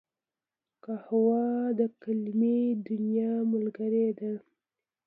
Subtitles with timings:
[0.83, 1.43] قهوه
[1.79, 4.31] د قلمي دنیا ملګرې ده